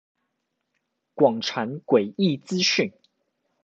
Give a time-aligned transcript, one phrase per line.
[1.15, 2.91] 廣傳詭異資訊